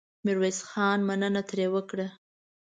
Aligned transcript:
ميرويس 0.25 0.59
خان 0.69 0.99
مننه 1.07 1.41
ترې 1.49 1.67
وکړه. 1.73 2.07